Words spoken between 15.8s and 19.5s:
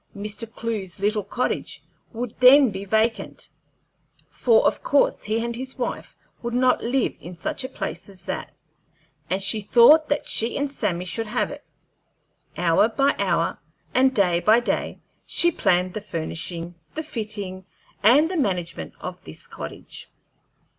the furnishing, the fitting, and the management of this